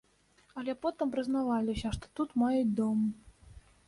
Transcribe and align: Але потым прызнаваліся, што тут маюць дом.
Але 0.59 0.73
потым 0.85 1.11
прызнаваліся, 1.15 1.91
што 1.97 2.09
тут 2.21 2.33
маюць 2.45 2.73
дом. 2.81 2.99